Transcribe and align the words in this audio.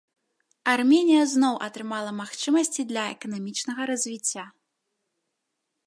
Арменія 0.71 1.19
зноў 1.33 1.59
атрымала 1.67 2.11
магчымасці 2.21 2.81
для 2.93 3.03
эканамічнага 3.17 3.81
развіцця. 3.93 4.43